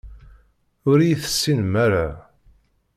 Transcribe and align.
Ur 0.89 0.97
iyi-tessinem 1.01 1.73
ara. 1.85 2.07